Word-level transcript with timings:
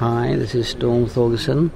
Hi, 0.00 0.34
this 0.34 0.54
is 0.54 0.68
Storm 0.68 1.06
Thorgerson. 1.06 1.70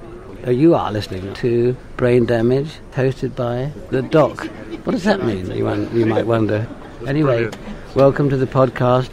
Uh, 0.45 0.49
you 0.51 0.73
are 0.73 0.91
listening 0.91 1.33
to 1.35 1.77
Brain 1.95 2.25
Damage, 2.25 2.69
hosted 2.93 3.35
by 3.35 3.71
the 3.91 4.01
Doc. 4.01 4.47
What 4.83 4.93
does 4.93 5.03
that 5.03 5.23
mean? 5.23 5.51
You, 5.51 5.65
won- 5.65 5.95
you 5.95 6.05
might 6.05 6.25
wonder. 6.25 6.67
Anyway, 7.07 7.49
welcome 7.95 8.29
to 8.29 8.37
the 8.37 8.47
podcast. 8.47 9.11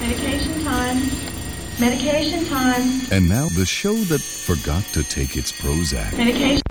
Medication 0.00 0.62
time. 0.64 0.96
Medication 1.80 2.44
time. 2.46 3.00
And 3.10 3.28
now 3.28 3.48
the 3.56 3.66
show 3.66 3.94
that 3.94 4.20
forgot 4.20 4.84
to 4.92 5.02
take 5.04 5.36
its 5.36 5.52
Prozac. 5.52 6.16
Medication. 6.16 6.61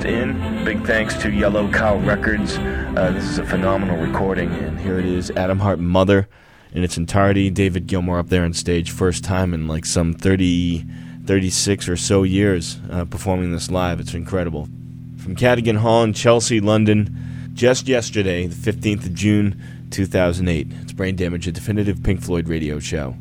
Just 0.00 0.12
in. 0.12 0.64
Big 0.64 0.86
thanks 0.86 1.14
to 1.18 1.30
Yellow 1.30 1.70
Cow 1.70 1.98
Records. 1.98 2.56
Uh, 2.56 3.12
this 3.12 3.24
is 3.24 3.36
a 3.36 3.44
phenomenal 3.44 3.98
recording, 3.98 4.50
and 4.50 4.80
here 4.80 4.98
it 4.98 5.04
is 5.04 5.28
Atom 5.32 5.58
Heart 5.58 5.78
Mother 5.78 6.26
in 6.72 6.82
its 6.82 6.96
entirety. 6.96 7.50
David 7.50 7.86
Gilmour 7.86 8.18
up 8.18 8.30
there 8.30 8.44
on 8.44 8.54
stage, 8.54 8.92
first 8.92 9.24
time 9.24 9.52
in 9.52 9.68
like 9.68 9.84
some 9.84 10.14
30, 10.14 10.86
36 11.26 11.86
or 11.86 11.96
so 11.98 12.22
years 12.22 12.78
uh, 12.90 13.04
performing 13.04 13.52
this 13.52 13.70
live. 13.70 14.00
It's 14.00 14.14
incredible. 14.14 14.70
From 15.18 15.36
Cadogan 15.36 15.76
Hall 15.76 16.02
in 16.02 16.14
Chelsea, 16.14 16.60
London, 16.60 17.50
just 17.52 17.86
yesterday, 17.86 18.46
the 18.46 18.72
15th 18.72 19.04
of 19.04 19.14
June, 19.14 19.60
2008. 19.90 20.68
It's 20.80 20.92
Brain 20.92 21.14
Damage, 21.14 21.46
a 21.46 21.52
definitive 21.52 22.02
Pink 22.02 22.22
Floyd 22.22 22.48
radio 22.48 22.78
show. 22.78 23.16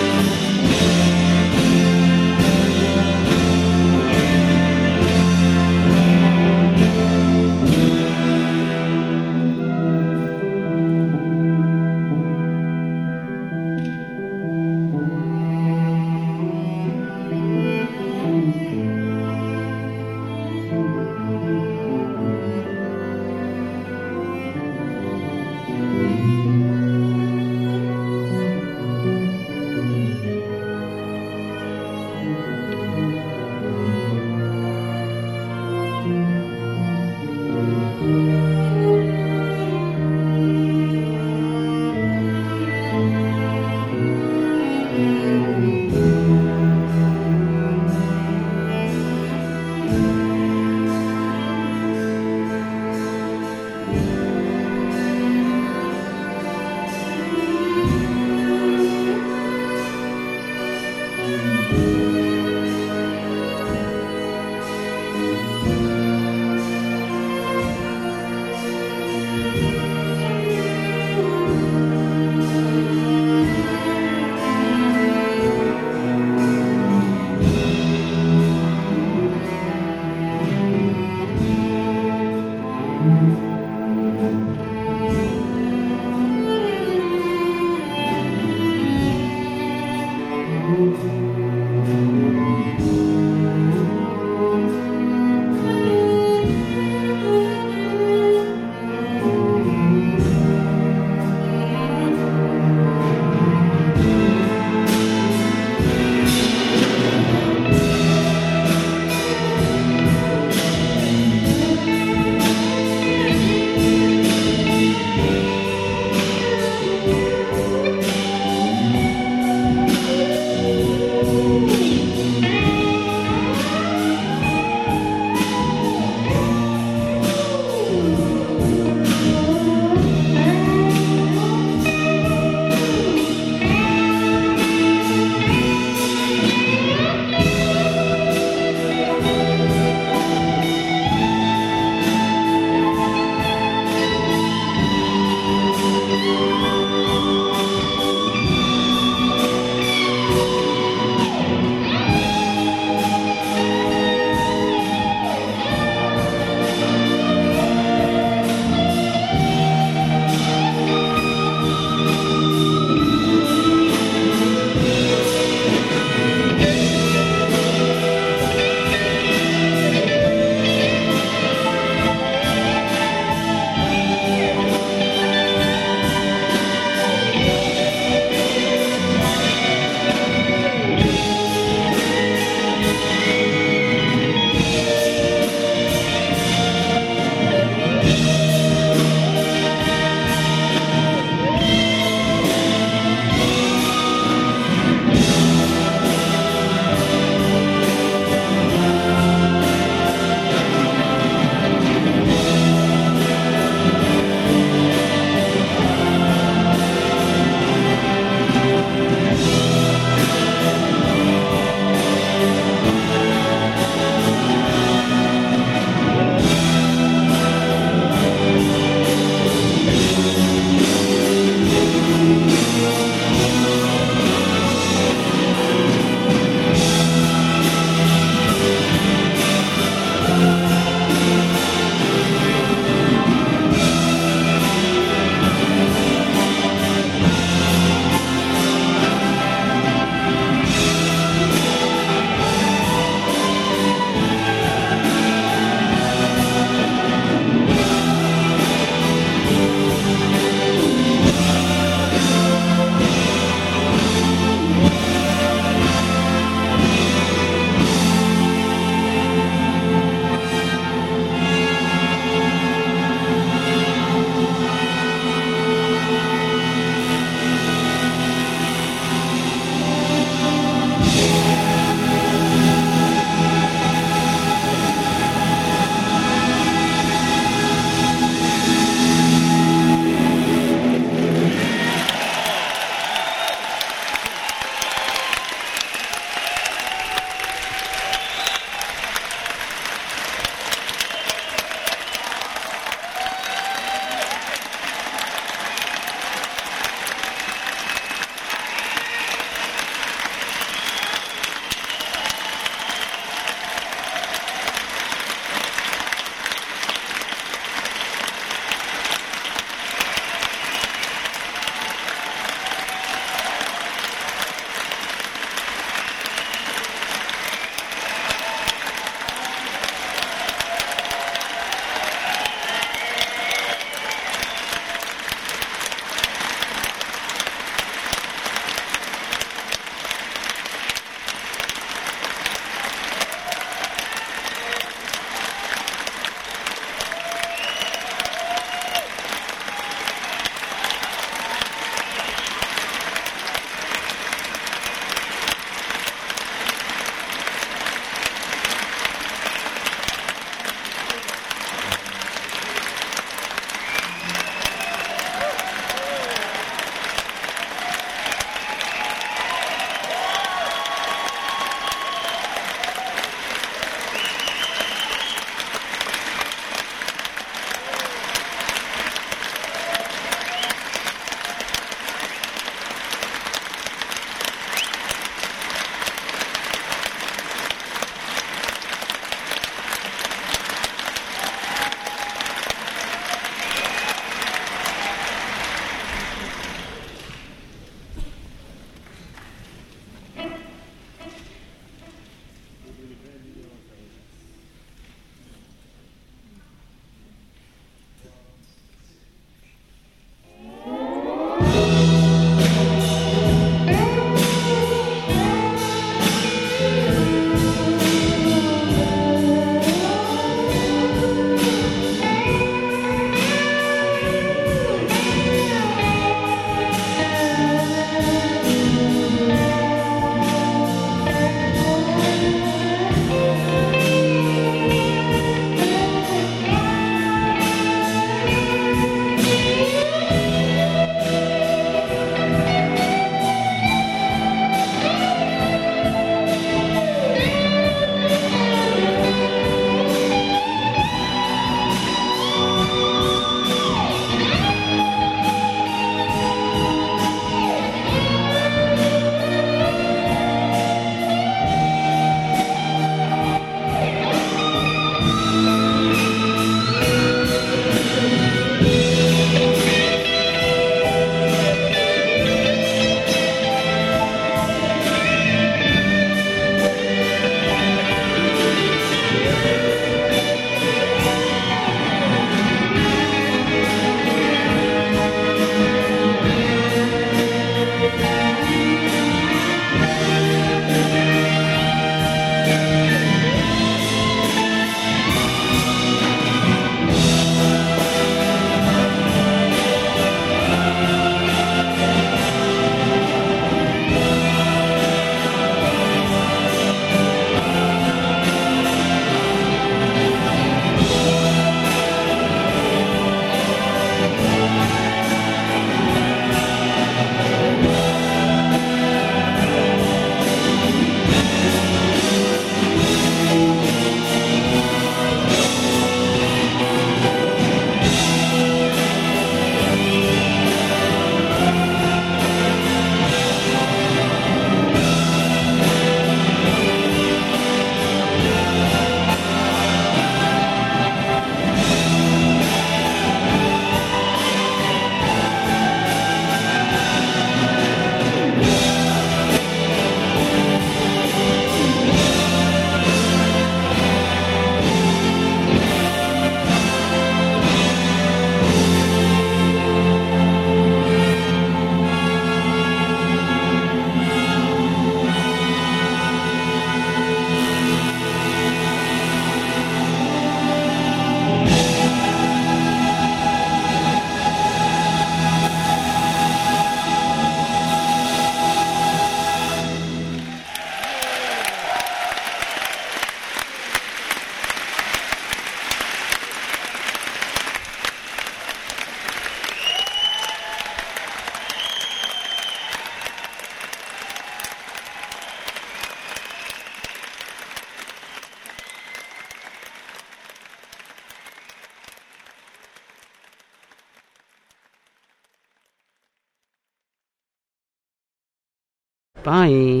Bye. 599.71 600.00